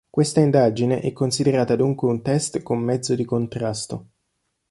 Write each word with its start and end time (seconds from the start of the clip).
Questa 0.09 0.39
indagine 0.39 0.99
è 0.99 1.13
considerata 1.13 1.75
dunque 1.75 2.07
un 2.07 2.23
test 2.23 2.63
con 2.63 2.79
mezzo 2.79 3.13
di 3.13 3.23
contrasto. 3.23 4.07